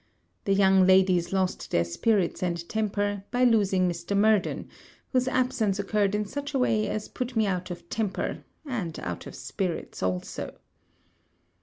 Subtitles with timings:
[0.45, 4.17] The young ladies lost their spirits and temper, by losing Mr.
[4.17, 4.67] Murden,
[5.11, 9.27] whose absence occurred in such a way as put me out of temper, and out
[9.27, 10.57] of spirits also.